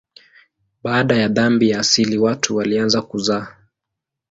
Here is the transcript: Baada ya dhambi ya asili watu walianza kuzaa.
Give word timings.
Baada 0.83 1.15
ya 1.17 1.27
dhambi 1.27 1.69
ya 1.69 1.79
asili 1.79 2.17
watu 2.17 2.55
walianza 2.55 3.01
kuzaa. 3.01 3.47